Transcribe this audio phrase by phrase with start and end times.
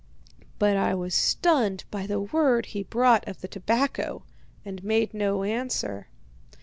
[0.57, 4.23] "But I was stunned by the word he brought of the tobacco,
[4.65, 6.07] and made no answer.